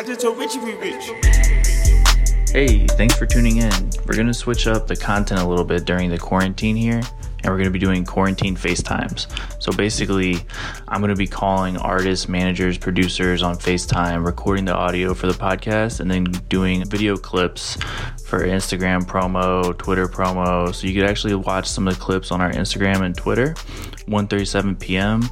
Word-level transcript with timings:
I 0.00 0.02
just 0.02 0.22
told 0.22 0.38
Richie 0.38 0.60
we 0.60 0.72
rich. 0.76 1.10
Hey, 2.50 2.86
thanks 2.86 3.16
for 3.16 3.26
tuning 3.26 3.58
in. 3.58 3.90
We're 4.06 4.14
going 4.14 4.28
to 4.28 4.32
switch 4.32 4.66
up 4.66 4.86
the 4.86 4.96
content 4.96 5.42
a 5.42 5.46
little 5.46 5.62
bit 5.62 5.84
during 5.84 6.08
the 6.08 6.16
quarantine 6.16 6.74
here, 6.74 7.02
and 7.42 7.46
we're 7.46 7.56
going 7.56 7.64
to 7.64 7.70
be 7.70 7.78
doing 7.78 8.04
quarantine 8.04 8.56
FaceTimes. 8.56 9.26
So 9.62 9.72
basically, 9.72 10.36
I'm 10.88 11.00
going 11.00 11.10
to 11.10 11.16
be 11.16 11.26
calling 11.26 11.76
artists, 11.76 12.28
managers, 12.28 12.78
producers 12.78 13.42
on 13.42 13.56
FaceTime, 13.56 14.24
recording 14.24 14.64
the 14.64 14.74
audio 14.74 15.14
for 15.14 15.26
the 15.26 15.32
podcast, 15.32 16.00
and 16.00 16.10
then 16.10 16.24
doing 16.48 16.84
video 16.84 17.16
clips 17.16 17.76
for 18.26 18.40
Instagram 18.46 19.02
promo, 19.02 19.76
Twitter 19.76 20.06
promo. 20.06 20.74
So 20.74 20.86
you 20.86 20.94
could 20.94 21.08
actually 21.08 21.34
watch 21.34 21.66
some 21.66 21.88
of 21.88 21.94
the 21.94 22.00
clips 22.00 22.30
on 22.30 22.40
our 22.40 22.52
Instagram 22.52 23.02
and 23.02 23.16
Twitter. 23.16 23.54
1:37 24.06 24.80
p.m. 24.80 25.28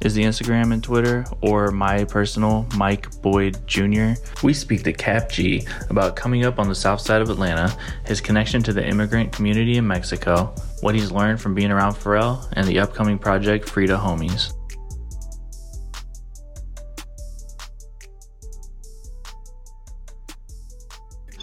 is 0.00 0.14
the 0.14 0.22
Instagram 0.22 0.72
and 0.72 0.82
Twitter, 0.82 1.24
or 1.40 1.70
my 1.70 2.04
personal 2.04 2.66
Mike 2.76 3.08
Boyd 3.22 3.58
Jr. 3.66 4.12
We 4.42 4.52
speak 4.52 4.82
to 4.84 4.92
Kap 4.92 5.30
G 5.30 5.66
about 5.88 6.16
coming 6.16 6.44
up 6.44 6.58
on 6.58 6.68
the 6.68 6.74
south 6.74 7.00
side 7.00 7.22
of 7.22 7.30
Atlanta, 7.30 7.74
his 8.06 8.20
connection 8.20 8.62
to 8.64 8.72
the 8.72 8.86
immigrant 8.86 9.32
community 9.32 9.78
in 9.78 9.86
Mexico, 9.86 10.54
what 10.80 10.94
he's 10.94 11.10
learned 11.10 11.40
from 11.40 11.54
being 11.54 11.70
around 11.70 11.94
Pharrell, 11.94 12.48
and 12.52 12.66
the 12.66 12.78
upcoming 12.78 13.18
project 13.18 13.68
Frida 13.68 13.96
Homies. 13.96 14.52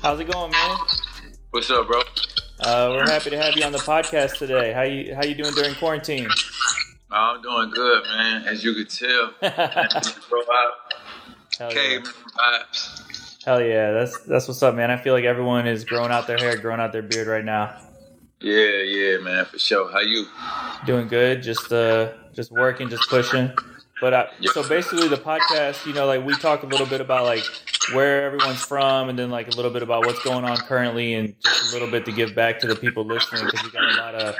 How's 0.02 0.20
it 0.20 0.31
going, 0.31 0.52
man? 0.52 0.77
What's 1.52 1.70
up, 1.71 1.88
bro? 1.88 2.02
Uh, 2.59 2.90
we're 2.91 3.09
happy 3.09 3.29
to 3.31 3.38
have 3.38 3.55
you 3.55 3.63
on 3.66 3.71
the 3.71 3.79
podcast 3.79 4.38
today. 4.38 4.71
How 4.71 4.84
you 4.84 5.16
how 5.16 5.23
you 5.23 5.35
doing 5.35 5.54
during 5.54 5.76
quarantine? 5.76 6.27
I'm 7.12 7.41
doing 7.41 7.70
good, 7.71 8.04
man. 8.15 8.43
As 8.45 8.63
you 8.63 8.73
could 8.73 8.90
tell, 8.90 9.34
bro, 9.41 9.49
I 9.52 10.71
Hell 11.57 11.74
yeah. 11.74 11.99
vibes. 11.99 13.43
Hell 13.46 13.62
yeah, 13.62 13.91
that's 13.91 14.20
that's 14.21 14.48
what's 14.48 14.62
up, 14.63 14.76
man. 14.76 14.91
I 14.91 14.98
feel 14.98 15.13
like 15.13 15.24
everyone 15.24 15.68
is 15.68 15.84
growing 15.85 16.12
out 16.12 16.27
their 16.27 16.37
hair, 16.37 16.57
growing 16.57 16.79
out 16.79 16.91
their 16.91 17.04
beard 17.04 17.27
right 17.27 17.46
now. 17.46 17.76
Yeah, 18.46 18.84
yeah, 18.84 19.18
man, 19.18 19.46
for 19.46 19.57
sure. 19.57 19.91
How 19.91 20.01
you? 20.01 20.27
Doing 20.85 21.07
good, 21.07 21.41
just 21.41 21.74
uh, 21.74 22.12
just 22.32 22.52
working, 22.52 22.90
just 22.90 23.10
pushing. 23.10 23.49
But 23.99 24.13
I, 24.13 24.27
Yeah. 24.40 24.52
so 24.54 24.62
basically, 24.70 25.07
the 25.07 25.18
podcast, 25.18 25.84
you 25.87 25.93
know, 25.93 26.05
like 26.05 26.24
we 26.24 26.35
talk 26.35 26.62
a 26.62 26.68
little 26.68 26.85
bit 26.85 27.02
about 27.02 27.24
like 27.26 27.43
where 27.96 28.24
everyone's 28.27 28.63
from, 28.63 29.10
and 29.10 29.18
then 29.18 29.32
like 29.32 29.48
a 29.48 29.55
little 29.55 29.71
bit 29.71 29.82
about 29.82 30.05
what's 30.05 30.21
going 30.24 30.46
on 30.46 30.57
currently, 30.57 31.15
and 31.15 31.34
just 31.43 31.71
a 31.71 31.74
little 31.74 31.90
bit 31.90 32.05
to 32.05 32.12
give 32.12 32.35
back 32.35 32.60
to 32.60 32.68
the 32.68 32.76
people 32.76 33.04
listening 33.04 33.46
because 33.46 33.63
we 33.63 33.71
got 33.71 33.91
a 33.91 33.98
lot 33.98 34.13
of 34.13 34.35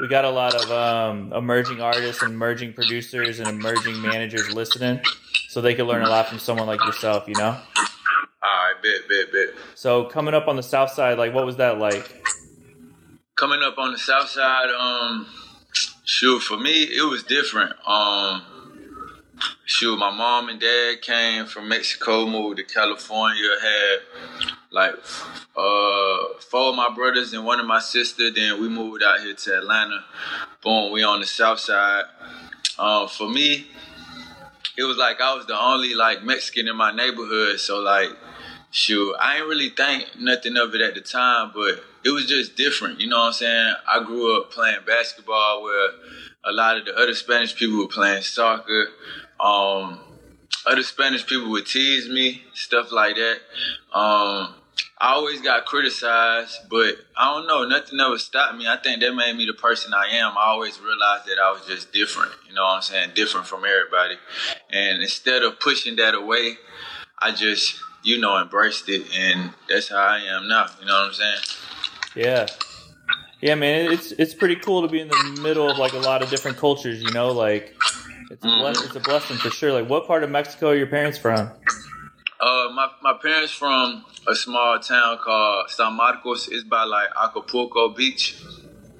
we 0.00 0.06
got 0.06 0.24
a 0.24 0.30
lot 0.30 0.54
of 0.54 0.70
um, 0.70 1.32
emerging 1.32 1.80
artists 1.80 2.22
and 2.22 2.32
emerging 2.32 2.74
producers 2.74 3.40
and 3.40 3.48
emerging 3.48 4.00
managers 4.00 4.54
listening, 4.54 5.00
so 5.48 5.60
they 5.60 5.74
can 5.74 5.86
learn 5.86 6.02
a 6.02 6.08
lot 6.08 6.28
from 6.28 6.38
someone 6.38 6.68
like 6.68 6.84
yourself, 6.84 7.26
you 7.26 7.34
know. 7.34 7.56
All 7.56 7.64
right, 8.44 8.74
bet, 8.80 9.08
bet, 9.08 9.32
bet. 9.32 9.48
So 9.74 10.04
coming 10.04 10.34
up 10.34 10.46
on 10.46 10.54
the 10.54 10.62
south 10.62 10.90
side, 10.92 11.18
like 11.18 11.34
what 11.34 11.44
was 11.44 11.56
that 11.56 11.78
like? 11.80 12.22
Coming 13.40 13.62
up 13.62 13.78
on 13.78 13.92
the 13.92 13.98
south 13.98 14.28
side, 14.28 14.68
um, 14.68 15.26
shoot, 16.04 16.40
for 16.40 16.58
me, 16.58 16.82
it 16.82 17.08
was 17.08 17.22
different. 17.22 17.72
Um, 17.88 18.42
shoot, 19.64 19.96
my 19.96 20.10
mom 20.10 20.50
and 20.50 20.60
dad 20.60 21.00
came 21.00 21.46
from 21.46 21.66
Mexico, 21.66 22.26
moved 22.26 22.58
to 22.58 22.64
California, 22.64 23.48
had 23.62 23.98
like 24.70 24.92
uh 25.56 26.18
four 26.50 26.68
of 26.68 26.74
my 26.76 26.92
brothers 26.94 27.32
and 27.32 27.46
one 27.46 27.58
of 27.58 27.64
my 27.64 27.80
sister. 27.80 28.30
Then 28.30 28.60
we 28.60 28.68
moved 28.68 29.02
out 29.02 29.20
here 29.20 29.32
to 29.32 29.56
Atlanta. 29.56 30.04
Boom, 30.62 30.92
we 30.92 31.02
on 31.02 31.20
the 31.20 31.26
south 31.26 31.60
side. 31.60 32.04
Um, 32.78 33.08
for 33.08 33.26
me, 33.26 33.68
it 34.76 34.82
was 34.82 34.98
like 34.98 35.22
I 35.22 35.34
was 35.34 35.46
the 35.46 35.58
only 35.58 35.94
like 35.94 36.22
Mexican 36.22 36.68
in 36.68 36.76
my 36.76 36.92
neighborhood. 36.92 37.58
So 37.58 37.78
like, 37.80 38.10
shoot, 38.70 39.14
I 39.18 39.38
ain't 39.38 39.46
really 39.46 39.70
think 39.70 40.08
nothing 40.18 40.58
of 40.58 40.74
it 40.74 40.82
at 40.82 40.94
the 40.94 41.00
time, 41.00 41.52
but 41.54 41.82
it 42.04 42.10
was 42.10 42.26
just 42.26 42.56
different. 42.56 43.00
You 43.00 43.08
know 43.08 43.18
what 43.18 43.26
I'm 43.26 43.32
saying? 43.32 43.74
I 43.88 44.04
grew 44.04 44.40
up 44.40 44.50
playing 44.50 44.80
basketball 44.86 45.62
where 45.62 45.90
a 46.44 46.52
lot 46.52 46.76
of 46.76 46.86
the 46.86 46.94
other 46.94 47.14
Spanish 47.14 47.54
people 47.54 47.78
were 47.78 47.88
playing 47.88 48.22
soccer. 48.22 48.88
Um, 49.38 50.00
other 50.66 50.82
Spanish 50.82 51.26
people 51.26 51.50
would 51.50 51.66
tease 51.66 52.08
me, 52.08 52.42
stuff 52.54 52.92
like 52.92 53.16
that. 53.16 53.38
Um, 53.92 54.54
I 55.02 55.14
always 55.14 55.40
got 55.40 55.64
criticized, 55.64 56.68
but 56.68 56.96
I 57.16 57.34
don't 57.34 57.46
know, 57.46 57.64
nothing 57.64 57.98
ever 58.00 58.18
stopped 58.18 58.56
me. 58.56 58.66
I 58.68 58.76
think 58.76 59.00
that 59.00 59.14
made 59.14 59.34
me 59.34 59.46
the 59.46 59.54
person 59.54 59.94
I 59.94 60.08
am. 60.16 60.36
I 60.36 60.48
always 60.48 60.78
realized 60.78 61.24
that 61.26 61.38
I 61.42 61.50
was 61.52 61.66
just 61.66 61.92
different, 61.92 62.32
you 62.46 62.54
know 62.54 62.64
what 62.64 62.76
I'm 62.76 62.82
saying? 62.82 63.10
Different 63.14 63.46
from 63.46 63.64
everybody. 63.64 64.16
And 64.70 65.02
instead 65.02 65.42
of 65.42 65.58
pushing 65.58 65.96
that 65.96 66.14
away, 66.14 66.58
I 67.18 67.32
just, 67.32 67.78
you 68.02 68.20
know, 68.20 68.40
embraced 68.40 68.90
it. 68.90 69.06
And 69.16 69.52
that's 69.68 69.88
how 69.88 69.96
I 69.96 70.18
am 70.18 70.48
now, 70.48 70.66
you 70.80 70.86
know 70.86 70.92
what 70.92 71.08
I'm 71.08 71.12
saying? 71.14 71.38
Yeah. 72.14 72.46
Yeah, 73.40 73.54
man, 73.54 73.90
it's 73.90 74.12
it's 74.12 74.34
pretty 74.34 74.56
cool 74.56 74.82
to 74.82 74.88
be 74.88 75.00
in 75.00 75.08
the 75.08 75.38
middle 75.42 75.70
of 75.70 75.78
like 75.78 75.94
a 75.94 75.98
lot 75.98 76.22
of 76.22 76.28
different 76.28 76.58
cultures, 76.58 77.02
you 77.02 77.10
know, 77.12 77.32
like 77.32 77.74
it's 78.30 78.44
a 78.44 78.48
bless, 78.48 78.84
it's 78.84 78.96
a 78.96 79.00
blessing 79.00 79.38
for 79.38 79.48
sure. 79.50 79.72
Like 79.72 79.88
what 79.88 80.06
part 80.06 80.22
of 80.22 80.30
Mexico 80.30 80.70
are 80.70 80.76
your 80.76 80.88
parents 80.88 81.16
from? 81.16 81.50
Uh, 82.38 82.68
my, 82.74 82.88
my 83.02 83.14
parents 83.20 83.52
from 83.52 84.04
a 84.28 84.34
small 84.34 84.78
town 84.78 85.18
called 85.18 85.70
San 85.70 85.94
Marcos. 85.94 86.48
It's 86.48 86.64
by 86.64 86.84
like 86.84 87.08
Acapulco 87.22 87.90
Beach. 87.90 88.42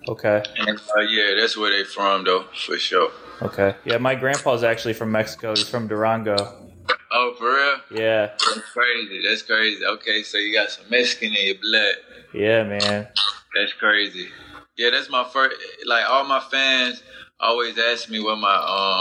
Okay. 0.08 0.42
And 0.56 0.78
uh, 0.78 1.00
yeah, 1.02 1.34
that's 1.38 1.56
where 1.56 1.70
they 1.70 1.84
from 1.84 2.24
though, 2.24 2.44
for 2.54 2.78
sure. 2.78 3.10
Okay. 3.42 3.74
Yeah, 3.84 3.98
my 3.98 4.14
grandpa's 4.14 4.64
actually 4.64 4.94
from 4.94 5.12
Mexico. 5.12 5.50
He's 5.50 5.68
from 5.68 5.86
Durango. 5.86 6.69
Oh, 7.10 7.34
for 7.38 7.52
real? 7.52 8.00
Yeah. 8.00 8.26
That's 8.26 8.70
crazy. 8.72 9.22
That's 9.26 9.42
crazy. 9.42 9.84
Okay, 9.84 10.22
so 10.22 10.38
you 10.38 10.54
got 10.54 10.70
some 10.70 10.84
Mexican 10.90 11.34
in 11.34 11.46
your 11.46 11.56
blood. 11.56 11.94
Yeah, 12.32 12.64
man. 12.64 13.08
That's 13.54 13.72
crazy. 13.74 14.28
Yeah, 14.76 14.90
that's 14.90 15.10
my 15.10 15.24
first. 15.24 15.56
Like 15.84 16.08
all 16.08 16.24
my 16.24 16.40
fans 16.40 17.02
always 17.40 17.78
ask 17.78 18.08
me 18.08 18.20
where 18.20 18.36
my 18.36 18.54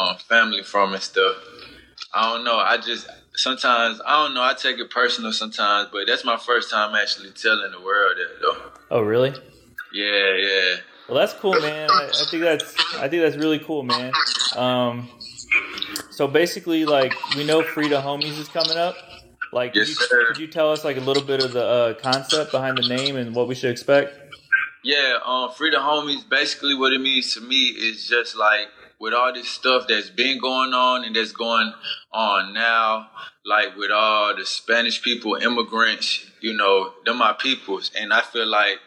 um 0.09 0.17
family 0.17 0.63
from 0.63 0.93
and 0.93 1.03
stuff. 1.03 1.35
I 2.13 2.33
don't 2.33 2.43
know. 2.43 2.57
I 2.57 2.77
just 2.77 3.07
sometimes 3.35 4.01
I 4.05 4.23
don't 4.23 4.33
know. 4.33 4.41
I 4.41 4.53
take 4.53 4.79
it 4.79 4.89
personal 4.89 5.31
sometimes, 5.31 5.89
but 5.91 6.07
that's 6.07 6.25
my 6.25 6.37
first 6.37 6.71
time 6.71 6.95
actually 6.95 7.31
telling 7.31 7.71
the 7.71 7.81
world 7.81 8.17
that 8.17 8.41
though. 8.41 8.71
Oh, 8.91 9.01
really? 9.01 9.33
Yeah, 9.93 10.35
yeah. 10.35 10.75
Well, 11.07 11.19
that's 11.19 11.33
cool, 11.33 11.59
man. 11.59 11.89
I, 11.91 12.21
I 12.21 12.25
think 12.29 12.43
that's 12.43 12.75
I 12.97 13.07
think 13.07 13.21
that's 13.21 13.35
really 13.35 13.59
cool, 13.59 13.83
man. 13.83 14.13
Um, 14.55 15.09
so 16.19 16.27
basically, 16.27 16.83
like 16.83 17.13
we 17.37 17.45
know 17.45 17.63
Frida 17.63 18.01
Homies 18.01 18.37
is 18.37 18.49
coming 18.49 18.75
up. 18.75 18.97
Like, 19.53 19.71
could, 19.71 19.87
you, 19.87 19.93
sir. 19.93 20.27
could 20.27 20.37
you 20.37 20.47
tell 20.47 20.69
us 20.69 20.83
like 20.83 20.97
a 20.97 20.99
little 20.99 21.23
bit 21.23 21.41
of 21.41 21.53
the 21.53 21.63
uh, 21.63 21.93
concept 21.93 22.51
behind 22.51 22.77
the 22.77 22.89
name 22.93 23.15
and 23.15 23.33
what 23.33 23.47
we 23.47 23.55
should 23.55 23.71
expect? 23.71 24.19
Yeah, 24.83 25.19
um, 25.23 25.49
Free 25.51 25.69
the 25.69 25.77
Homies, 25.77 26.29
basically 26.29 26.75
what 26.75 26.91
it 26.91 26.99
means 26.99 27.33
to 27.35 27.39
me 27.39 27.67
is 27.67 28.05
just 28.05 28.35
like 28.35 28.67
with 28.99 29.13
all 29.13 29.31
this 29.33 29.47
stuff 29.47 29.85
that's 29.87 30.09
been 30.09 30.41
going 30.41 30.73
on 30.73 31.05
and 31.05 31.15
that's 31.15 31.31
going 31.31 31.71
on 32.11 32.53
now, 32.53 33.07
like 33.45 33.77
with 33.77 33.89
all 33.89 34.35
the 34.35 34.45
Spanish 34.45 35.01
people, 35.01 35.35
immigrants, 35.35 36.29
you 36.41 36.51
know, 36.53 36.91
they're 37.05 37.13
my 37.13 37.31
peoples. 37.31 37.91
And 37.97 38.11
I 38.11 38.19
feel 38.19 38.45
like 38.45 38.79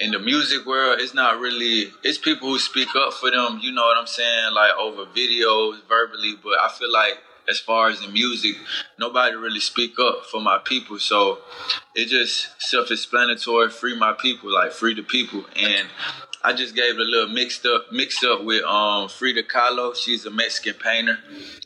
in 0.00 0.12
the 0.12 0.18
music 0.18 0.66
world, 0.66 0.98
it's 1.00 1.14
not 1.14 1.38
really, 1.38 1.92
it's 2.02 2.18
people 2.18 2.48
who 2.48 2.58
speak 2.58 2.88
up 2.96 3.12
for 3.12 3.30
them, 3.30 3.60
you 3.62 3.70
know 3.70 3.82
what 3.82 3.98
I'm 3.98 4.06
saying, 4.06 4.54
like 4.54 4.72
over 4.78 5.04
videos, 5.04 5.78
verbally, 5.86 6.34
but 6.42 6.58
I 6.58 6.70
feel 6.76 6.90
like 6.90 7.18
as 7.48 7.58
far 7.58 7.88
as 7.88 8.00
the 8.00 8.08
music, 8.08 8.56
nobody 8.98 9.36
really 9.36 9.60
speak 9.60 9.98
up 10.00 10.24
for 10.24 10.40
my 10.40 10.58
people. 10.64 10.98
So 10.98 11.38
it 11.94 12.06
just 12.08 12.48
self-explanatory, 12.58 13.70
free 13.70 13.98
my 13.98 14.14
people, 14.14 14.52
like 14.52 14.72
free 14.72 14.94
the 14.94 15.02
people. 15.02 15.44
And 15.54 15.88
I 16.42 16.52
just 16.54 16.74
gave 16.74 16.96
a 16.96 17.02
little 17.02 17.28
mixed 17.28 17.66
up, 17.66 17.92
mixed 17.92 18.24
up 18.24 18.44
with 18.44 18.64
um 18.64 19.08
Frida 19.08 19.42
Kahlo. 19.44 19.94
She's 19.94 20.24
a 20.24 20.30
Mexican 20.30 20.74
painter, 20.80 21.18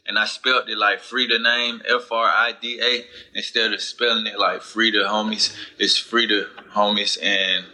and 0.07 0.19
I 0.19 0.27
spelled 0.27 0.69
it 0.69 0.77
like 0.79 1.01
Frida 1.01 1.39
name, 1.39 1.83
F 1.89 2.11
R 2.11 2.25
I 2.27 2.53
D 2.61 2.81
A, 2.83 3.05
instead 3.37 3.73
of 3.73 3.81
spelling 3.81 4.27
it 4.27 4.39
like 4.39 4.63
Frida 4.63 5.05
homies. 5.05 5.55
It's 5.79 5.97
Frida 5.97 6.47
homies, 6.75 7.17
and 7.23 7.67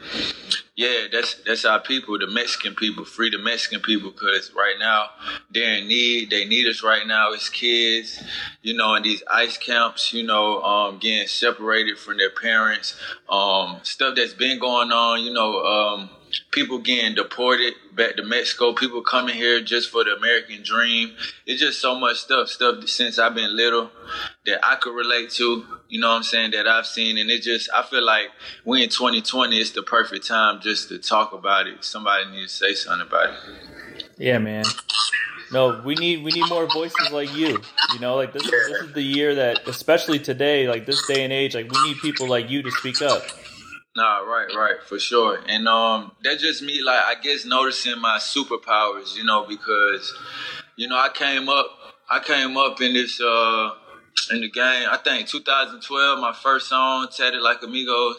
yeah, 0.76 1.06
that's 1.10 1.36
that's 1.46 1.64
our 1.64 1.80
people, 1.80 2.18
the 2.18 2.26
Mexican 2.26 2.74
people, 2.74 3.04
free 3.04 3.30
the 3.30 3.38
Mexican 3.38 3.80
people, 3.80 4.10
because 4.10 4.52
right 4.54 4.76
now 4.78 5.10
they're 5.50 5.76
in 5.76 5.88
need. 5.88 6.30
They 6.30 6.44
need 6.44 6.66
us 6.66 6.82
right 6.82 7.06
now 7.06 7.32
as 7.32 7.48
kids, 7.48 8.22
you 8.62 8.74
know, 8.74 8.94
in 8.94 9.02
these 9.02 9.22
ice 9.30 9.56
camps, 9.56 10.12
you 10.12 10.22
know, 10.22 10.62
um, 10.62 10.98
getting 10.98 11.26
separated 11.28 11.98
from 11.98 12.18
their 12.18 12.30
parents, 12.30 12.94
um, 13.28 13.80
stuff 13.82 14.16
that's 14.16 14.34
been 14.34 14.58
going 14.58 14.92
on, 14.92 15.22
you 15.22 15.32
know, 15.32 15.64
um, 15.64 16.10
people 16.50 16.78
getting 16.78 17.14
deported 17.14 17.74
back 17.94 18.16
to 18.16 18.22
Mexico, 18.22 18.72
people 18.72 19.02
coming 19.02 19.34
here 19.34 19.60
just 19.60 19.90
for 19.90 20.04
the 20.04 20.12
American 20.12 20.62
dream. 20.62 21.14
It's 21.46 21.60
just 21.60 21.80
so 21.80 21.98
much 21.98 22.18
stuff, 22.18 22.48
stuff 22.48 22.88
since 22.88 23.18
I've 23.18 23.34
been 23.34 23.56
little 23.56 23.90
that 24.46 24.64
I 24.64 24.76
could 24.76 24.94
relate 24.94 25.30
to, 25.32 25.64
you 25.88 26.00
know 26.00 26.08
what 26.08 26.16
I'm 26.16 26.22
saying, 26.22 26.52
that 26.52 26.66
I've 26.66 26.86
seen. 26.86 27.18
And 27.18 27.30
it 27.30 27.42
just, 27.42 27.68
I 27.74 27.82
feel 27.82 28.04
like 28.04 28.28
we 28.64 28.82
in 28.82 28.88
2020, 28.88 29.58
it's 29.58 29.70
the 29.70 29.82
perfect 29.82 30.26
time 30.26 30.60
just 30.60 30.88
to 30.88 30.98
talk 30.98 31.32
about 31.32 31.66
it. 31.66 31.84
Somebody 31.84 32.30
needs 32.30 32.52
to 32.52 32.64
say 32.64 32.74
something 32.74 33.06
about 33.06 33.30
it. 33.30 34.04
Yeah, 34.18 34.38
man. 34.38 34.64
No, 35.52 35.82
we 35.84 35.96
need 35.96 36.22
we 36.22 36.30
need 36.30 36.48
more 36.48 36.66
voices 36.66 37.10
like 37.10 37.34
you. 37.34 37.60
You 37.92 37.98
know, 37.98 38.14
like 38.14 38.32
this, 38.32 38.44
this 38.44 38.82
is 38.82 38.92
the 38.92 39.02
year 39.02 39.34
that, 39.34 39.66
especially 39.66 40.20
today, 40.20 40.68
like 40.68 40.86
this 40.86 41.04
day 41.08 41.24
and 41.24 41.32
age, 41.32 41.56
like 41.56 41.70
we 41.72 41.82
need 41.88 41.96
people 41.98 42.28
like 42.28 42.48
you 42.48 42.62
to 42.62 42.70
speak 42.70 43.02
up. 43.02 43.22
Nah, 43.96 44.20
right, 44.20 44.48
right, 44.56 44.82
for 44.82 44.98
sure. 44.98 45.40
And 45.48 45.66
um 45.68 46.12
that's 46.22 46.42
just 46.42 46.62
me 46.62 46.82
like 46.82 47.02
I 47.04 47.14
guess 47.20 47.44
noticing 47.44 48.00
my 48.00 48.18
superpowers, 48.18 49.16
you 49.16 49.24
know, 49.24 49.46
because 49.46 50.14
you 50.76 50.88
know, 50.88 50.96
I 50.96 51.08
came 51.12 51.48
up 51.48 51.66
I 52.08 52.20
came 52.20 52.56
up 52.56 52.80
in 52.80 52.94
this 52.94 53.20
uh 53.20 53.70
in 54.30 54.40
the 54.40 54.50
game. 54.50 54.88
I 54.90 54.96
think 54.96 55.28
2012, 55.28 56.18
my 56.20 56.32
first 56.32 56.68
song, 56.68 57.08
Tatted 57.14 57.42
Like 57.42 57.62
Amigos. 57.62 58.16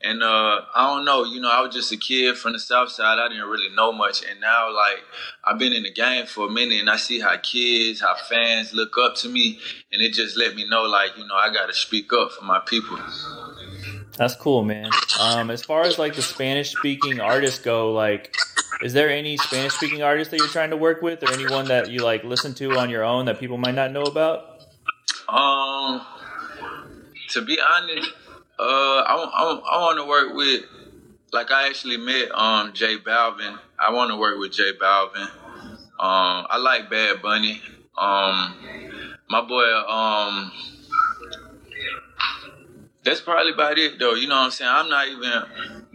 And 0.00 0.22
uh, 0.22 0.62
I 0.74 0.94
don't 0.94 1.04
know, 1.04 1.24
you 1.24 1.40
know, 1.40 1.50
I 1.50 1.60
was 1.60 1.74
just 1.74 1.92
a 1.92 1.96
kid 1.96 2.36
from 2.36 2.54
the 2.54 2.58
South 2.58 2.90
Side. 2.90 3.18
I 3.18 3.28
didn't 3.28 3.48
really 3.48 3.72
know 3.74 3.92
much. 3.92 4.24
And 4.28 4.40
now, 4.40 4.74
like, 4.74 5.02
I've 5.44 5.58
been 5.58 5.72
in 5.72 5.84
the 5.84 5.92
game 5.92 6.26
for 6.26 6.46
a 6.48 6.50
minute 6.50 6.80
and 6.80 6.90
I 6.90 6.96
see 6.96 7.20
how 7.20 7.36
kids, 7.36 8.00
how 8.00 8.16
fans 8.28 8.72
look 8.74 8.96
up 8.98 9.14
to 9.16 9.28
me. 9.28 9.60
And 9.92 10.02
it 10.02 10.12
just 10.12 10.36
let 10.36 10.56
me 10.56 10.68
know, 10.68 10.82
like, 10.82 11.16
you 11.16 11.26
know, 11.26 11.36
I 11.36 11.52
got 11.52 11.66
to 11.66 11.74
speak 11.74 12.12
up 12.12 12.32
for 12.32 12.44
my 12.44 12.58
people. 12.60 12.98
That's 14.16 14.34
cool, 14.36 14.62
man. 14.62 14.90
Um, 15.20 15.50
as 15.50 15.64
far 15.64 15.82
as 15.82 15.98
like 15.98 16.14
the 16.14 16.22
Spanish 16.22 16.72
speaking 16.72 17.20
artists 17.20 17.60
go, 17.60 17.92
like, 17.92 18.34
is 18.82 18.92
there 18.92 19.08
any 19.08 19.36
Spanish 19.36 19.74
speaking 19.74 20.02
artists 20.02 20.30
that 20.32 20.38
you're 20.38 20.48
trying 20.48 20.70
to 20.70 20.76
work 20.76 21.02
with 21.02 21.22
or 21.22 21.32
anyone 21.32 21.66
that 21.68 21.90
you 21.90 22.02
like 22.02 22.24
listen 22.24 22.54
to 22.54 22.78
on 22.78 22.90
your 22.90 23.04
own 23.04 23.26
that 23.26 23.40
people 23.40 23.56
might 23.56 23.74
not 23.74 23.90
know 23.90 24.02
about? 24.02 24.66
Um, 25.28 26.02
to 27.30 27.42
be 27.42 27.58
honest, 27.60 28.10
uh, 28.58 28.62
I, 28.62 29.14
I, 29.14 29.60
I 29.72 29.80
want 29.80 29.98
to 29.98 30.04
work 30.06 30.34
with, 30.34 30.64
like, 31.32 31.50
I 31.50 31.68
actually 31.68 31.96
met 31.96 32.30
um 32.32 32.72
J 32.74 32.98
Balvin. 32.98 33.58
I 33.78 33.92
want 33.92 34.10
to 34.10 34.16
work 34.16 34.38
with 34.38 34.52
J 34.52 34.72
Balvin. 34.80 35.28
Um, 35.98 36.46
I 36.50 36.58
like 36.58 36.90
Bad 36.90 37.22
Bunny. 37.22 37.62
Um, 37.96 38.54
my 39.28 39.40
boy, 39.40 39.64
um, 39.88 40.52
that's 43.04 43.20
probably 43.20 43.52
about 43.52 43.78
it 43.78 43.98
though. 43.98 44.14
You 44.14 44.28
know 44.28 44.36
what 44.36 44.44
I'm 44.44 44.50
saying? 44.50 44.70
I'm 44.72 44.88
not 44.88 45.08
even 45.08 45.32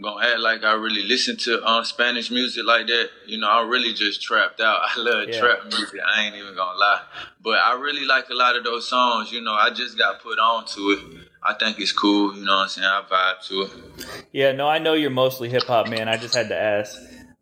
gonna 0.00 0.26
act 0.26 0.40
like 0.40 0.64
I 0.64 0.74
really 0.74 1.04
listen 1.04 1.36
to 1.38 1.64
um, 1.64 1.84
Spanish 1.84 2.30
music 2.30 2.64
like 2.64 2.86
that. 2.86 3.10
You 3.26 3.38
know, 3.38 3.48
I'm 3.50 3.68
really 3.68 3.94
just 3.94 4.22
trapped 4.22 4.60
out. 4.60 4.80
I 4.96 5.00
love 5.00 5.28
yeah. 5.28 5.40
trap 5.40 5.64
music. 5.64 6.00
I 6.06 6.24
ain't 6.24 6.36
even 6.36 6.54
gonna 6.54 6.78
lie. 6.78 7.02
But 7.42 7.58
I 7.58 7.74
really 7.74 8.04
like 8.04 8.28
a 8.28 8.34
lot 8.34 8.56
of 8.56 8.64
those 8.64 8.88
songs. 8.88 9.32
You 9.32 9.40
know, 9.40 9.54
I 9.54 9.70
just 9.70 9.96
got 9.96 10.22
put 10.22 10.38
on 10.38 10.66
to 10.66 10.80
it. 10.90 11.24
I 11.42 11.54
think 11.54 11.78
it's 11.78 11.92
cool. 11.92 12.34
You 12.34 12.44
know 12.44 12.56
what 12.56 12.62
I'm 12.62 12.68
saying? 12.68 12.86
I 12.86 13.02
vibe 13.08 13.46
to 13.48 13.62
it. 13.62 14.26
Yeah, 14.32 14.52
no, 14.52 14.68
I 14.68 14.78
know 14.78 14.94
you're 14.94 15.10
mostly 15.10 15.48
hip 15.48 15.64
hop, 15.64 15.88
man. 15.88 16.08
I 16.08 16.16
just 16.16 16.34
had 16.34 16.48
to 16.48 16.56
ask. 16.56 16.98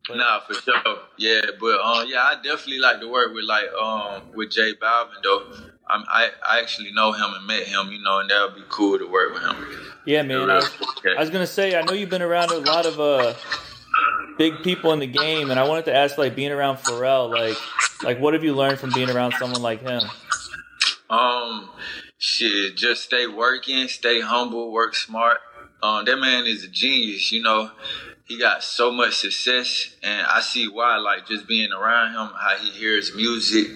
But, 0.08 0.18
nah, 0.18 0.40
for 0.40 0.54
sure. 0.54 0.98
Yeah, 1.18 1.40
but 1.58 1.80
um, 1.80 2.06
yeah, 2.08 2.22
I 2.22 2.34
definitely 2.36 2.78
like 2.78 3.00
to 3.00 3.08
work 3.08 3.34
with 3.34 3.44
like 3.44 3.72
um 3.80 4.22
with 4.34 4.50
J 4.50 4.74
Balvin 4.74 5.22
though. 5.22 5.42
I'm, 5.88 6.04
i 6.08 6.30
I 6.46 6.60
actually 6.60 6.92
know 6.92 7.12
him 7.12 7.32
and 7.34 7.46
met 7.46 7.62
him, 7.62 7.90
you 7.92 8.02
know, 8.02 8.18
and 8.18 8.28
that 8.30 8.42
would 8.42 8.56
be 8.56 8.64
cool 8.68 8.98
to 8.98 9.06
work 9.08 9.32
with 9.32 9.42
him. 9.42 9.56
Yeah, 10.04 10.22
man. 10.22 10.50
I 10.50 10.56
was, 10.56 10.70
I 11.16 11.20
was, 11.20 11.30
gonna 11.30 11.46
say, 11.46 11.76
I 11.76 11.82
know 11.82 11.92
you've 11.92 12.10
been 12.10 12.22
around 12.22 12.50
a 12.50 12.58
lot 12.58 12.86
of 12.86 13.00
uh 13.00 13.34
big 14.38 14.62
people 14.62 14.92
in 14.92 14.98
the 14.98 15.06
game, 15.06 15.50
and 15.50 15.58
I 15.58 15.66
wanted 15.66 15.86
to 15.86 15.94
ask, 15.94 16.18
like, 16.18 16.36
being 16.36 16.52
around 16.52 16.78
Pharrell, 16.78 17.30
like, 17.30 17.56
like 18.02 18.20
what 18.20 18.34
have 18.34 18.44
you 18.44 18.54
learned 18.54 18.78
from 18.78 18.90
being 18.92 19.10
around 19.10 19.34
someone 19.38 19.62
like 19.62 19.80
him? 19.80 20.02
Um, 21.08 21.70
shit, 22.18 22.76
just 22.76 23.04
stay 23.04 23.26
working, 23.26 23.88
stay 23.88 24.20
humble, 24.20 24.72
work 24.72 24.94
smart. 24.94 25.38
Um, 25.82 26.04
that 26.04 26.16
man 26.16 26.46
is 26.46 26.64
a 26.64 26.68
genius, 26.68 27.30
you 27.32 27.42
know. 27.42 27.70
He 28.26 28.38
got 28.38 28.64
so 28.64 28.90
much 28.90 29.14
success, 29.14 29.94
and 30.02 30.26
I 30.26 30.40
see 30.40 30.66
why. 30.66 30.96
Like 30.96 31.28
just 31.28 31.46
being 31.46 31.72
around 31.72 32.12
him, 32.12 32.34
how 32.36 32.56
he 32.56 32.70
hears 32.70 33.14
music, 33.14 33.68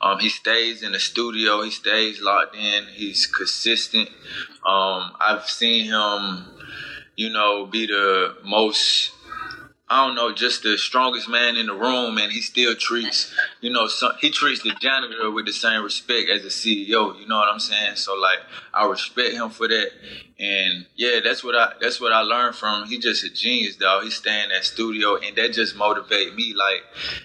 um, 0.00 0.18
he 0.18 0.30
stays 0.30 0.82
in 0.82 0.92
the 0.92 0.98
studio. 0.98 1.62
He 1.62 1.70
stays 1.70 2.20
locked 2.22 2.56
in. 2.56 2.84
He's 2.86 3.26
consistent. 3.26 4.08
Um, 4.66 5.12
I've 5.20 5.44
seen 5.44 5.86
him, 5.86 6.46
you 7.16 7.30
know, 7.30 7.66
be 7.66 7.86
the 7.86 8.36
most 8.44 9.12
I 9.92 10.06
don't 10.06 10.14
know, 10.14 10.32
just 10.32 10.62
the 10.62 10.78
strongest 10.78 11.28
man 11.28 11.54
in 11.56 11.66
the 11.66 11.74
room, 11.74 12.16
and 12.16 12.32
he 12.32 12.40
still 12.40 12.74
treats, 12.74 13.34
you 13.62 13.70
know, 13.70 13.86
some, 13.86 14.12
he 14.20 14.30
treats 14.30 14.62
the 14.62 14.74
janitor 14.80 15.30
with 15.30 15.46
the 15.46 15.52
same 15.52 15.84
respect 15.84 16.28
as 16.28 16.42
the 16.42 16.48
CEO. 16.48 17.18
You 17.18 17.28
know 17.28 17.36
what 17.36 17.48
I'm 17.48 17.60
saying? 17.60 17.94
So 17.94 18.14
like, 18.16 18.40
I 18.74 18.86
respect 18.88 19.34
him 19.34 19.50
for 19.50 19.68
that, 19.68 19.90
and 20.40 20.84
yeah, 20.96 21.20
that's 21.22 21.44
what 21.44 21.54
I 21.54 21.74
that's 21.80 22.00
what 22.00 22.12
I 22.12 22.22
learned 22.22 22.56
from 22.56 22.82
him. 22.82 22.88
He 22.88 22.98
just 22.98 23.22
a 23.22 23.32
genius, 23.32 23.76
dog. 23.76 24.02
He 24.02 24.10
stay 24.10 24.42
in 24.42 24.48
that 24.48 24.64
studio, 24.64 25.16
and 25.16 25.36
that 25.36 25.52
just 25.52 25.76
motivate 25.76 26.34
me. 26.34 26.54
Like, 26.54 26.82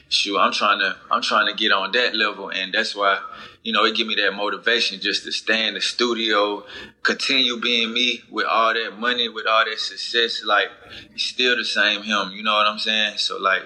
shoot, 0.10 0.38
I'm 0.38 0.54
trying 0.54 0.80
to 0.80 0.96
I'm 1.10 1.24
trying 1.24 1.48
to 1.48 1.56
get 1.56 1.72
on 1.72 1.92
that 1.94 2.16
level, 2.16 2.50
and 2.52 2.72
that's 2.72 2.96
why 2.96 3.20
you 3.64 3.74
know, 3.74 3.84
it 3.84 3.96
give 3.96 4.08
me 4.08 4.16
that 4.16 4.32
motivation 4.34 5.02
just 5.02 5.26
to 5.26 5.32
stay 5.34 5.68
in 5.68 5.74
the 5.74 5.82
studio, 5.82 6.64
continue 7.04 7.60
being 7.60 7.92
me 7.92 8.22
with 8.32 8.46
all 8.46 8.74
that 8.74 8.98
money, 8.98 9.28
with 9.28 9.46
all 9.46 9.66
that 9.66 9.78
success. 9.78 10.42
Like, 10.46 10.70
still 11.18 11.58
the 11.58 11.66
same 11.66 12.04
him. 12.04 12.32
You 12.32 12.44
know 12.44 12.54
what 12.54 12.66
I'm 12.66 12.80
saying? 12.80 13.18
So 13.18 13.38
like, 13.38 13.64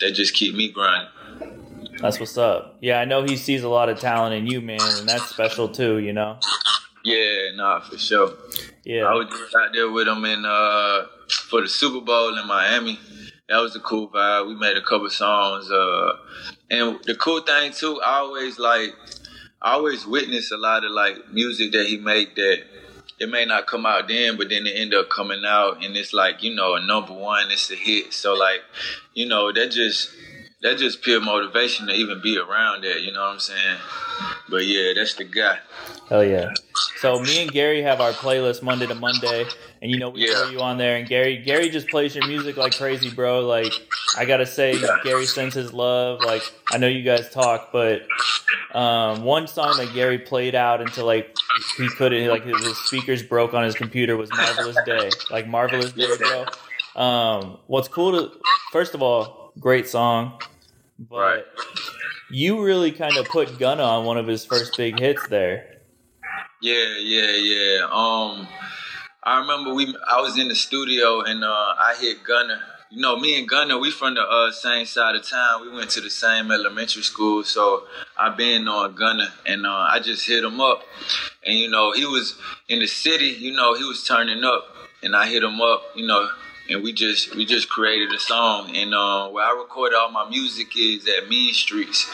that 0.00 0.10
just 0.10 0.34
keep 0.34 0.54
me 0.54 0.70
grinding. 0.70 1.08
That's 2.00 2.18
what's 2.18 2.38
up. 2.38 2.78
Yeah, 2.80 3.00
I 3.00 3.04
know 3.04 3.22
he 3.22 3.36
sees 3.36 3.62
a 3.62 3.68
lot 3.68 3.88
of 3.88 4.00
talent 4.00 4.34
in 4.34 4.46
you, 4.46 4.60
man, 4.60 4.80
and 4.80 5.08
that's 5.08 5.26
special 5.26 5.68
too. 5.68 5.98
You 5.98 6.12
know. 6.12 6.38
Yeah, 7.04 7.50
nah, 7.54 7.80
for 7.80 7.98
sure. 7.98 8.32
Yeah, 8.84 9.04
I 9.04 9.14
was 9.14 9.28
just 9.28 9.54
out 9.54 9.72
there 9.72 9.90
with 9.90 10.08
him 10.08 10.24
in 10.24 10.44
uh 10.44 11.06
for 11.48 11.60
the 11.60 11.68
Super 11.68 12.04
Bowl 12.04 12.36
in 12.36 12.46
Miami. 12.46 12.98
That 13.48 13.58
was 13.58 13.74
a 13.74 13.80
cool 13.80 14.08
vibe. 14.08 14.46
We 14.46 14.54
made 14.54 14.76
a 14.76 14.82
couple 14.82 15.10
songs. 15.10 15.70
Uh, 15.70 16.12
and 16.70 17.00
the 17.04 17.16
cool 17.16 17.40
thing 17.40 17.72
too, 17.72 18.00
I 18.00 18.18
always 18.18 18.58
like 18.58 18.90
I 19.60 19.72
always 19.72 20.06
witness 20.06 20.52
a 20.52 20.56
lot 20.56 20.84
of 20.84 20.92
like 20.92 21.32
music 21.32 21.72
that 21.72 21.86
he 21.86 21.98
made 21.98 22.36
that 22.36 22.62
it 23.18 23.28
may 23.28 23.44
not 23.44 23.66
come 23.66 23.84
out 23.84 24.08
then, 24.08 24.38
but 24.38 24.48
then 24.48 24.66
it 24.66 24.72
end 24.76 24.94
up 24.94 25.10
coming 25.10 25.42
out 25.44 25.84
and 25.84 25.94
it's 25.94 26.14
like, 26.14 26.42
you 26.42 26.54
know, 26.54 26.74
a 26.76 26.80
number 26.80 27.12
one, 27.12 27.50
it's 27.50 27.70
a 27.70 27.74
hit. 27.74 28.14
So 28.14 28.34
like, 28.34 28.60
you 29.12 29.26
know, 29.26 29.52
that 29.52 29.70
just 29.70 30.10
that 30.62 30.78
just 30.78 31.02
pure 31.02 31.20
motivation 31.20 31.86
to 31.86 31.94
even 31.94 32.20
be 32.20 32.38
around 32.38 32.84
that, 32.84 33.00
you 33.00 33.12
know 33.12 33.20
what 33.20 33.32
I'm 33.32 33.40
saying? 33.40 33.78
But 34.48 34.66
yeah, 34.66 34.92
that's 34.94 35.14
the 35.14 35.24
guy. 35.24 35.58
Hell 36.08 36.24
yeah. 36.24 36.50
So 36.98 37.20
me 37.20 37.42
and 37.42 37.50
Gary 37.50 37.82
have 37.82 38.00
our 38.00 38.10
playlist 38.10 38.62
Monday 38.62 38.86
to 38.86 38.94
Monday, 38.94 39.46
and 39.80 39.90
you 39.90 39.98
know 39.98 40.10
we 40.10 40.28
yeah. 40.28 40.34
throw 40.34 40.50
you 40.50 40.60
on 40.60 40.76
there. 40.76 40.96
And 40.96 41.08
Gary, 41.08 41.38
Gary 41.38 41.70
just 41.70 41.88
plays 41.88 42.14
your 42.14 42.26
music 42.26 42.56
like 42.56 42.76
crazy, 42.76 43.10
bro. 43.10 43.46
Like 43.46 43.72
I 44.18 44.24
gotta 44.24 44.44
say, 44.44 44.78
Gary 45.04 45.24
sends 45.24 45.54
his 45.54 45.72
love. 45.72 46.20
Like 46.20 46.42
I 46.70 46.78
know 46.78 46.88
you 46.88 47.02
guys 47.02 47.30
talk, 47.30 47.70
but 47.72 48.02
um, 48.74 49.22
one 49.22 49.46
song 49.46 49.76
that 49.78 49.94
Gary 49.94 50.18
played 50.18 50.54
out 50.54 50.80
until 50.80 51.06
like 51.06 51.34
he 51.78 51.88
couldn't, 51.90 52.28
like 52.28 52.44
his 52.44 52.76
speakers 52.84 53.22
broke 53.22 53.54
on 53.54 53.64
his 53.64 53.74
computer 53.74 54.16
was 54.16 54.30
"Marvelous 54.30 54.76
Day." 54.84 55.10
Like 55.30 55.46
"Marvelous 55.46 55.92
Day," 55.92 56.08
bro. 56.18 56.44
Um, 56.96 57.58
what's 57.66 57.88
cool 57.88 58.12
to 58.12 58.36
first 58.72 58.94
of 58.94 59.02
all, 59.02 59.52
great 59.58 59.88
song, 59.88 60.40
but 61.08 61.18
right. 61.18 61.44
you 62.30 62.62
really 62.62 62.92
kind 62.92 63.16
of 63.16 63.26
put 63.26 63.58
Gunna 63.58 63.82
on 63.82 64.04
one 64.04 64.18
of 64.18 64.26
his 64.26 64.44
first 64.44 64.76
big 64.76 64.98
hits 64.98 65.26
there. 65.28 65.80
Yeah, 66.60 66.96
yeah, 66.98 67.32
yeah. 67.36 67.84
Um, 67.84 68.46
I 69.22 69.40
remember 69.40 69.74
we 69.74 69.94
I 70.06 70.20
was 70.20 70.38
in 70.38 70.48
the 70.48 70.54
studio 70.54 71.22
and 71.22 71.42
uh, 71.42 71.48
I 71.48 71.96
hit 71.98 72.22
Gunna. 72.22 72.60
You 72.90 73.00
know, 73.00 73.16
me 73.16 73.38
and 73.38 73.48
Gunna, 73.48 73.78
we 73.78 73.90
from 73.90 74.14
the 74.14 74.22
uh, 74.22 74.50
same 74.50 74.84
side 74.84 75.14
of 75.14 75.26
town. 75.26 75.62
We 75.62 75.72
went 75.72 75.90
to 75.90 76.00
the 76.00 76.10
same 76.10 76.50
elementary 76.50 77.02
school, 77.02 77.44
so 77.44 77.84
I 78.18 78.30
been 78.30 78.66
on 78.66 78.96
Gunna, 78.96 79.32
and 79.46 79.64
uh, 79.64 79.86
I 79.90 80.00
just 80.00 80.26
hit 80.26 80.42
him 80.42 80.60
up. 80.60 80.82
And 81.46 81.56
you 81.56 81.70
know, 81.70 81.92
he 81.92 82.04
was 82.04 82.36
in 82.68 82.80
the 82.80 82.88
city. 82.88 83.28
You 83.28 83.52
know, 83.52 83.74
he 83.74 83.84
was 83.84 84.04
turning 84.04 84.42
up, 84.42 84.64
and 85.04 85.14
I 85.14 85.28
hit 85.28 85.44
him 85.44 85.60
up. 85.60 85.82
You 85.94 86.06
know, 86.08 86.28
and 86.70 86.84
we 86.84 86.92
just 86.92 87.34
we 87.34 87.44
just 87.44 87.68
created 87.68 88.12
a 88.12 88.18
song. 88.18 88.74
And 88.76 88.94
uh, 88.94 89.28
where 89.28 89.44
I 89.44 89.58
recorded 89.58 89.96
all 89.96 90.10
my 90.10 90.28
music 90.28 90.76
is 90.76 91.06
at 91.08 91.28
Mean 91.28 91.52
Streets, 91.52 92.10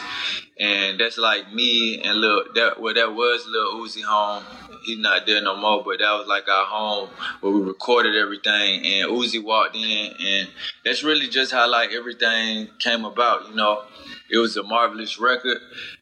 and 0.59 0.99
that's 0.99 1.17
like 1.17 1.53
me 1.53 2.01
and 2.01 2.19
little 2.19 2.43
that 2.55 2.81
where 2.81 2.93
that 2.95 3.13
was 3.13 3.45
little 3.47 3.81
Uzi 3.81 4.03
home. 4.03 4.43
He's 4.83 4.99
not 4.99 5.25
there 5.25 5.41
no 5.41 5.57
more, 5.57 5.83
but 5.83 5.99
that 5.99 6.11
was 6.13 6.27
like 6.27 6.47
our 6.47 6.65
home 6.65 7.09
where 7.41 7.51
we 7.51 7.61
recorded 7.61 8.15
everything. 8.15 8.85
And 8.85 9.11
Uzi 9.11 9.43
walked 9.43 9.75
in, 9.75 10.13
and 10.19 10.49
that's 10.83 11.03
really 11.03 11.27
just 11.27 11.51
how 11.51 11.69
like 11.69 11.91
everything 11.91 12.69
came 12.79 13.05
about. 13.05 13.49
You 13.49 13.55
know, 13.55 13.83
it 14.31 14.37
was 14.37 14.57
a 14.57 14.63
marvelous 14.63 15.19
record, 15.19 15.57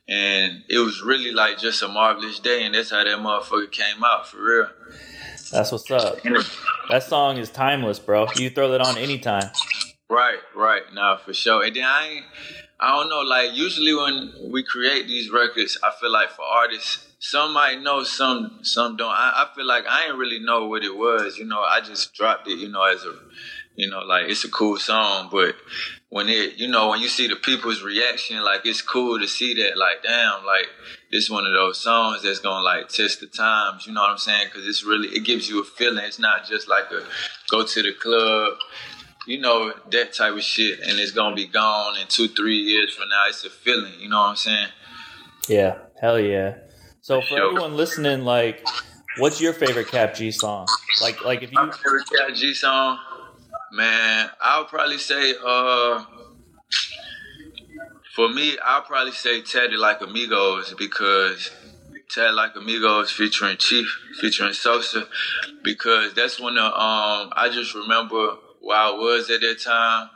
and 0.07 0.63
it 0.69 0.79
was 0.79 1.01
really 1.03 1.31
like 1.31 1.57
just 1.57 1.81
a 1.83 1.87
marvelous 1.87 2.39
day, 2.39 2.63
and 2.63 2.73
that's 2.73 2.91
how 2.91 3.03
that 3.03 3.17
motherfucker 3.17 3.71
came 3.71 4.03
out 4.03 4.27
for 4.27 4.37
real. 4.37 4.69
That's 5.51 5.71
what's 5.71 5.89
up. 5.91 6.17
That 6.89 7.03
song 7.03 7.37
is 7.37 7.49
timeless, 7.49 7.99
bro. 7.99 8.27
You 8.35 8.49
throw 8.49 8.71
that 8.71 8.81
on 8.81 8.97
anytime. 8.97 9.49
Right, 10.09 10.39
right. 10.55 10.83
Now 10.93 11.17
for 11.17 11.33
sure. 11.33 11.63
And 11.63 11.75
then 11.75 11.83
I 11.83 12.21
I 12.79 12.95
don't 12.97 13.09
know, 13.09 13.21
like 13.21 13.53
usually 13.53 13.93
when 13.93 14.51
we 14.51 14.63
create 14.63 15.07
these 15.07 15.31
records, 15.31 15.77
I 15.81 15.91
feel 15.99 16.11
like 16.11 16.29
for 16.29 16.43
artists, 16.43 17.07
some 17.19 17.53
might 17.53 17.81
know, 17.81 18.03
some 18.03 18.59
some 18.61 18.97
don't. 18.97 19.11
I, 19.11 19.47
I 19.49 19.55
feel 19.55 19.65
like 19.65 19.85
I 19.87 20.07
ain't 20.07 20.17
really 20.17 20.39
know 20.39 20.67
what 20.67 20.83
it 20.83 20.95
was. 20.95 21.37
You 21.37 21.45
know, 21.45 21.61
I 21.61 21.81
just 21.81 22.13
dropped 22.13 22.47
it, 22.47 22.59
you 22.59 22.69
know, 22.69 22.83
as 22.83 23.03
a 23.03 23.15
You 23.75 23.89
know, 23.89 23.99
like 23.99 24.29
it's 24.29 24.45
a 24.45 24.49
cool 24.49 24.77
song, 24.77 25.29
but 25.31 25.55
when 26.09 26.29
it, 26.29 26.55
you 26.55 26.69
know, 26.69 26.89
when 26.89 27.01
you 27.01 27.09
see 27.09 27.27
the 27.27 27.35
people's 27.35 27.83
reaction, 27.83 28.41
like 28.41 28.61
it's 28.65 28.81
cool 28.81 29.19
to 29.19 29.27
see 29.27 29.53
that, 29.55 29.77
like, 29.77 30.01
damn, 30.01 30.45
like 30.45 30.67
it's 31.11 31.29
one 31.29 31.45
of 31.45 31.51
those 31.51 31.81
songs 31.81 32.23
that's 32.23 32.39
gonna 32.39 32.63
like 32.63 32.87
test 32.87 33.19
the 33.19 33.27
times. 33.27 33.85
You 33.85 33.93
know 33.93 34.01
what 34.01 34.11
I'm 34.11 34.17
saying? 34.17 34.47
Because 34.47 34.65
it's 34.65 34.85
really, 34.85 35.09
it 35.09 35.25
gives 35.25 35.49
you 35.49 35.59
a 35.59 35.65
feeling. 35.65 36.05
It's 36.05 36.19
not 36.19 36.45
just 36.47 36.69
like 36.69 36.85
a 36.91 37.03
go 37.49 37.65
to 37.65 37.83
the 37.83 37.91
club, 37.91 38.53
you 39.27 39.41
know, 39.41 39.73
that 39.91 40.13
type 40.13 40.33
of 40.33 40.43
shit, 40.43 40.79
and 40.79 40.97
it's 40.99 41.11
gonna 41.11 41.35
be 41.35 41.47
gone 41.47 41.97
in 41.97 42.07
two, 42.07 42.29
three 42.29 42.59
years 42.59 42.93
from 42.93 43.09
now. 43.09 43.25
It's 43.27 43.43
a 43.43 43.49
feeling. 43.49 43.99
You 43.99 44.07
know 44.07 44.19
what 44.19 44.29
I'm 44.29 44.35
saying? 44.37 44.69
Yeah, 45.49 45.79
hell 45.99 46.19
yeah. 46.19 46.55
So 47.01 47.21
for 47.21 47.37
everyone 47.37 47.75
listening, 47.75 48.21
like, 48.21 48.65
what's 49.17 49.41
your 49.41 49.53
favorite 49.53 49.89
Kap 49.89 50.15
G 50.15 50.31
song? 50.31 50.65
Like, 51.01 51.23
like 51.25 51.43
if 51.43 51.51
you 51.51 51.55
my 51.55 51.71
favorite 51.71 52.05
Kap 52.09 52.33
G 52.33 52.53
song, 52.53 52.99
man, 53.75 54.29
I'll 54.41 54.65
probably 54.65 54.97
say, 54.97 55.35
uh, 55.45 56.05
for 58.15 58.29
me, 58.29 58.57
I'll 58.63 58.81
probably 58.83 59.11
say 59.11 59.41
Tatted 59.41 59.77
Like 59.77 60.01
Amigos 60.01 60.73
because 60.77 61.51
Tatted 62.09 62.33
Like 62.33 62.55
Amigos 62.55 63.11
featuring 63.11 63.57
Chief, 63.57 63.85
featuring 64.21 64.53
Sosa, 64.53 65.07
because 65.63 66.13
that's 66.13 66.39
when 66.39 66.55
the 66.55 66.63
um 66.63 67.33
I 67.35 67.49
just 67.51 67.75
remember 67.75 68.37
where 68.61 68.77
I 68.77 68.91
was 68.91 69.29
at 69.29 69.41
that 69.41 69.61
time. 69.61 70.09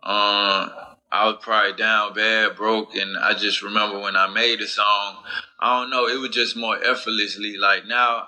Um, 0.00 0.70
I 1.10 1.26
was 1.26 1.38
probably 1.40 1.72
down 1.72 2.14
bad, 2.14 2.54
broke, 2.54 2.94
and 2.94 3.18
I 3.18 3.34
just 3.34 3.62
remember 3.62 3.98
when 3.98 4.14
I 4.14 4.28
made 4.28 4.60
the 4.60 4.66
song. 4.66 5.16
I 5.58 5.80
don't 5.80 5.90
know, 5.90 6.06
it 6.06 6.20
was 6.20 6.30
just 6.30 6.56
more 6.56 6.76
effortlessly. 6.82 7.56
Like 7.56 7.86
now, 7.86 8.26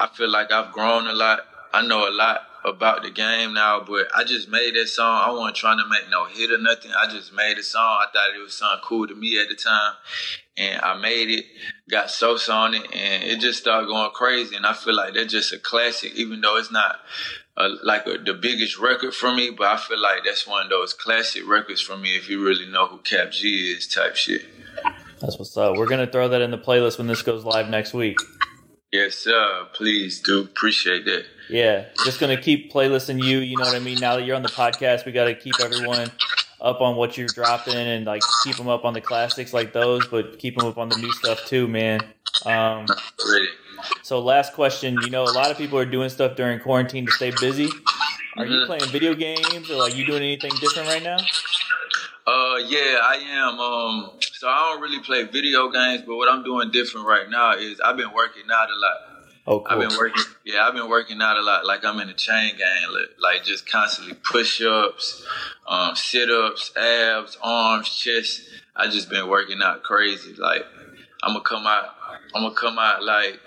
I 0.00 0.08
feel 0.14 0.30
like 0.30 0.50
I've 0.50 0.72
grown 0.72 1.06
a 1.06 1.12
lot. 1.12 1.40
I 1.74 1.86
know 1.86 2.08
a 2.08 2.10
lot 2.10 2.40
about 2.66 3.04
the 3.04 3.10
game 3.10 3.54
now, 3.54 3.80
but 3.80 4.08
I 4.14 4.24
just 4.24 4.48
made 4.48 4.74
that 4.74 4.88
song. 4.88 5.22
I 5.24 5.30
wasn't 5.30 5.56
trying 5.56 5.78
to 5.78 5.88
make 5.88 6.10
no 6.10 6.24
hit 6.24 6.50
or 6.50 6.58
nothing. 6.58 6.90
I 6.90 7.08
just 7.08 7.32
made 7.32 7.56
a 7.58 7.62
song. 7.62 7.98
I 8.00 8.06
thought 8.12 8.34
it 8.36 8.42
was 8.42 8.54
something 8.54 8.80
cool 8.82 9.06
to 9.06 9.14
me 9.14 9.40
at 9.40 9.48
the 9.48 9.54
time. 9.54 9.94
And 10.58 10.80
I 10.80 10.98
made 10.98 11.30
it, 11.30 11.44
got 11.88 12.10
Sosa 12.10 12.52
on 12.52 12.74
it, 12.74 12.82
and 12.92 13.22
it 13.22 13.40
just 13.40 13.60
started 13.60 13.86
going 13.86 14.10
crazy. 14.10 14.56
And 14.56 14.66
I 14.66 14.72
feel 14.72 14.96
like 14.96 15.14
that's 15.14 15.32
just 15.32 15.52
a 15.52 15.58
classic, 15.58 16.14
even 16.16 16.40
though 16.40 16.56
it's 16.56 16.72
not 16.72 16.96
a, 17.56 17.68
like 17.84 18.06
a, 18.06 18.18
the 18.18 18.34
biggest 18.34 18.78
record 18.78 19.14
for 19.14 19.32
me, 19.32 19.50
but 19.50 19.68
I 19.68 19.76
feel 19.76 20.00
like 20.00 20.24
that's 20.24 20.46
one 20.46 20.64
of 20.64 20.70
those 20.70 20.92
classic 20.92 21.46
records 21.46 21.80
for 21.80 21.96
me 21.96 22.16
if 22.16 22.28
you 22.28 22.44
really 22.44 22.66
know 22.66 22.86
who 22.86 22.98
Kap 22.98 23.30
G 23.30 23.74
is 23.76 23.86
type 23.86 24.16
shit. 24.16 24.42
That's 25.20 25.38
what's 25.38 25.56
up. 25.56 25.76
We're 25.76 25.86
gonna 25.86 26.06
throw 26.06 26.28
that 26.28 26.42
in 26.42 26.50
the 26.50 26.58
playlist 26.58 26.98
when 26.98 27.06
this 27.06 27.22
goes 27.22 27.44
live 27.44 27.70
next 27.70 27.94
week. 27.94 28.18
Yes, 28.92 29.16
sir. 29.16 29.66
Please 29.74 30.20
do 30.20 30.40
appreciate 30.42 31.04
that. 31.06 31.24
Yeah, 31.48 31.86
just 32.04 32.18
gonna 32.20 32.40
keep 32.40 32.72
playlisting 32.72 33.22
you. 33.22 33.38
You 33.38 33.56
know 33.56 33.64
what 33.64 33.74
I 33.74 33.78
mean. 33.80 33.98
Now 34.00 34.16
that 34.16 34.24
you're 34.24 34.36
on 34.36 34.42
the 34.42 34.48
podcast, 34.48 35.04
we 35.04 35.12
got 35.12 35.24
to 35.26 35.34
keep 35.34 35.54
everyone 35.60 36.10
up 36.60 36.80
on 36.80 36.96
what 36.96 37.16
you're 37.18 37.28
dropping 37.28 37.74
and 37.74 38.06
like 38.06 38.22
keep 38.44 38.56
them 38.56 38.68
up 38.68 38.84
on 38.84 38.94
the 38.94 39.00
classics 39.00 39.52
like 39.52 39.72
those, 39.72 40.06
but 40.08 40.38
keep 40.38 40.56
them 40.56 40.66
up 40.66 40.78
on 40.78 40.88
the 40.88 40.96
new 40.96 41.12
stuff 41.12 41.44
too, 41.46 41.68
man. 41.68 42.00
Um, 42.44 42.86
Ready. 43.28 43.48
So, 44.02 44.20
last 44.20 44.54
question. 44.54 44.98
You 45.02 45.10
know, 45.10 45.24
a 45.24 45.34
lot 45.34 45.50
of 45.50 45.58
people 45.58 45.78
are 45.78 45.84
doing 45.84 46.08
stuff 46.08 46.36
during 46.36 46.58
quarantine 46.60 47.06
to 47.06 47.12
stay 47.12 47.32
busy. 47.40 47.68
Are 48.36 48.46
you 48.46 48.60
Mhm. 48.60 48.66
playing 48.66 48.84
video 48.90 49.14
games 49.14 49.70
or 49.70 49.76
like 49.76 49.94
you 49.94 50.06
doing 50.06 50.22
anything 50.22 50.52
different 50.60 50.88
right 50.88 51.02
now? 51.02 51.16
Uh, 52.26 52.56
yeah, 52.66 52.98
I 53.02 53.16
am. 53.16 53.60
Um, 53.60 54.10
so 54.38 54.48
I 54.48 54.70
don't 54.70 54.82
really 54.82 55.00
play 55.00 55.24
video 55.24 55.70
games, 55.70 56.02
but 56.06 56.16
what 56.16 56.28
I'm 56.30 56.44
doing 56.44 56.70
different 56.70 57.06
right 57.06 57.28
now 57.28 57.54
is 57.54 57.80
I've 57.80 57.96
been 57.96 58.12
working 58.12 58.44
out 58.52 58.68
a 58.68 58.78
lot. 58.78 58.96
Oh, 59.48 59.60
cool. 59.60 59.66
I've 59.70 59.88
been 59.88 59.96
working, 59.96 60.24
yeah, 60.44 60.66
I've 60.66 60.74
been 60.74 60.90
working 60.90 61.22
out 61.22 61.36
a 61.36 61.42
lot. 61.42 61.64
Like 61.64 61.84
I'm 61.84 62.00
in 62.00 62.08
a 62.08 62.14
chain 62.14 62.56
gang, 62.58 62.82
like, 63.18 63.44
just 63.44 63.70
constantly 63.70 64.14
push 64.14 64.60
ups, 64.60 65.24
um, 65.66 65.94
sit 65.94 66.30
ups, 66.30 66.72
abs, 66.76 67.38
arms, 67.42 67.88
chest. 67.88 68.42
I 68.74 68.88
just 68.88 69.08
been 69.08 69.28
working 69.28 69.60
out 69.62 69.82
crazy. 69.82 70.34
Like 70.34 70.66
I'm 71.22 71.32
gonna 71.32 71.44
come 71.44 71.66
out, 71.66 71.94
I'm 72.34 72.42
gonna 72.42 72.54
come 72.54 72.78
out 72.78 73.02
like 73.04 73.40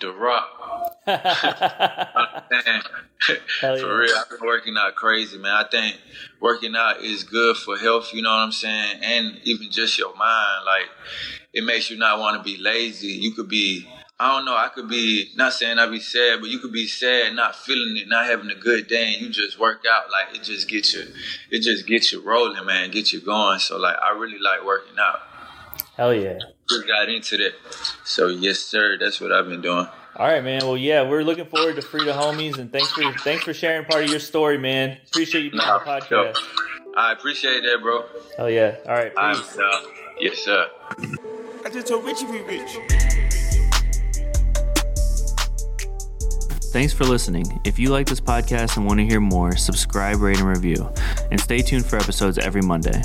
the 0.00 0.12
Rock. 0.12 0.46
For 3.60 3.76
yeah. 3.76 3.84
real, 3.84 4.16
I've 4.16 4.30
been 4.30 4.46
working 4.46 4.76
out 4.78 4.94
crazy, 4.94 5.36
man. 5.36 5.52
I 5.52 5.68
think 5.68 5.96
working 6.40 6.74
out 6.74 7.02
is 7.02 7.22
good 7.22 7.56
for 7.56 7.76
health, 7.76 8.14
you 8.14 8.22
know 8.22 8.30
what 8.30 8.36
I'm 8.36 8.52
saying? 8.52 9.00
And 9.02 9.38
even 9.44 9.70
just 9.70 9.98
your 9.98 10.16
mind. 10.16 10.64
Like, 10.64 10.88
it 11.52 11.64
makes 11.64 11.90
you 11.90 11.98
not 11.98 12.18
want 12.18 12.38
to 12.38 12.42
be 12.42 12.56
lazy. 12.58 13.08
You 13.08 13.32
could 13.32 13.48
be, 13.48 13.86
I 14.18 14.34
don't 14.34 14.46
know, 14.46 14.56
I 14.56 14.68
could 14.68 14.88
be, 14.88 15.32
not 15.36 15.52
saying 15.52 15.78
I'd 15.78 15.90
be 15.90 16.00
sad, 16.00 16.40
but 16.40 16.48
you 16.48 16.60
could 16.60 16.72
be 16.72 16.86
sad, 16.86 17.34
not 17.34 17.56
feeling 17.56 17.96
it, 17.98 18.08
not 18.08 18.24
having 18.24 18.50
a 18.50 18.54
good 18.54 18.86
day, 18.88 19.12
and 19.12 19.20
you 19.20 19.28
just 19.28 19.58
work 19.58 19.82
out. 19.90 20.10
Like, 20.10 20.34
it 20.36 20.42
just 20.42 20.68
gets 20.68 20.94
you, 20.94 21.04
it 21.50 21.60
just 21.60 21.86
gets 21.86 22.12
you 22.12 22.22
rolling, 22.22 22.64
man, 22.64 22.90
get 22.90 23.12
you 23.12 23.20
going. 23.20 23.58
So, 23.58 23.76
like, 23.76 23.96
I 24.02 24.16
really 24.16 24.38
like 24.38 24.64
working 24.64 24.96
out. 24.98 25.20
Hell 26.00 26.14
yeah. 26.14 26.38
Just 26.66 26.86
got 26.86 27.10
into 27.10 27.36
that. 27.36 27.52
So, 28.06 28.28
yes, 28.28 28.58
sir, 28.60 28.96
that's 28.98 29.20
what 29.20 29.32
I've 29.32 29.50
been 29.50 29.60
doing. 29.60 29.86
All 30.16 30.26
right, 30.26 30.42
man. 30.42 30.62
Well, 30.62 30.78
yeah, 30.78 31.06
we're 31.06 31.22
looking 31.22 31.44
forward 31.44 31.76
to 31.76 31.82
Free 31.82 32.06
the 32.06 32.12
Homies, 32.12 32.56
and 32.56 32.72
thanks 32.72 32.90
for 32.90 33.12
thanks 33.18 33.44
for 33.44 33.52
sharing 33.52 33.84
part 33.84 34.04
of 34.04 34.08
your 34.10 34.18
story, 34.18 34.56
man. 34.56 34.96
Appreciate 35.08 35.44
you 35.44 35.50
being 35.50 35.60
on 35.60 35.80
the 35.84 35.84
Nah, 35.84 36.00
for 36.00 36.06
sure. 36.06 36.24
podcast. 36.32 36.36
I 36.96 37.12
appreciate 37.12 37.60
that, 37.64 37.80
bro. 37.82 38.06
Hell 38.38 38.48
yeah. 38.48 38.76
All 38.88 38.94
right, 38.94 39.12
I'm, 39.18 39.36
peace. 39.36 39.58
uh, 39.58 39.82
yes, 40.20 40.38
sir. 40.38 40.70
I 41.66 41.68
just 41.70 41.86
told 41.86 42.02
Richie 42.06 42.24
we 42.24 42.40
rich. 42.44 42.78
Thanks 46.72 46.94
for 46.94 47.04
listening. 47.04 47.60
If 47.64 47.78
you 47.78 47.90
like 47.90 48.06
this 48.06 48.22
podcast 48.22 48.78
and 48.78 48.86
want 48.86 49.00
to 49.00 49.04
hear 49.06 49.20
more, 49.20 49.54
subscribe, 49.54 50.18
rate, 50.20 50.38
and 50.38 50.48
review. 50.48 50.90
And 51.30 51.38
stay 51.38 51.58
tuned 51.58 51.84
for 51.84 51.96
episodes 51.96 52.38
every 52.38 52.62
Monday. 52.62 53.02